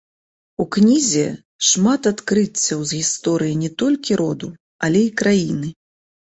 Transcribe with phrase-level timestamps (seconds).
[0.63, 1.25] У кнізе
[1.71, 4.49] шмат адкрыццяў з гісторыі не толькі роду,
[4.89, 5.69] але і краіны.